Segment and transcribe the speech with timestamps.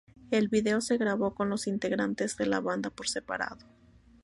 [0.31, 3.57] El vídeo se grabó con los integrantes de la banda por separado.